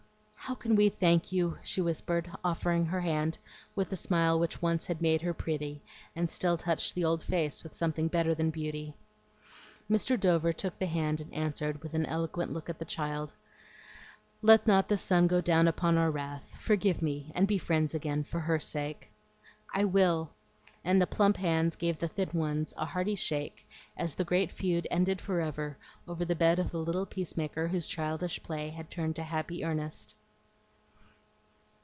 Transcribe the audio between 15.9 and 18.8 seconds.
our wrath. Forgive me and be friends again, for her